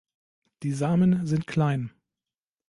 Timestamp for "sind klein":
1.27-1.91